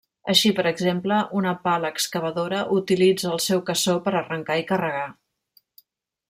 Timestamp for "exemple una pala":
0.69-1.91